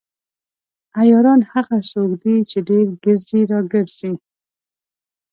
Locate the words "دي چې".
2.23-2.57